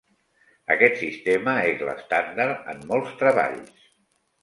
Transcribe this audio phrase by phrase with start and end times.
[0.75, 3.89] Aquest sistema és l'estàndard en molts treballs.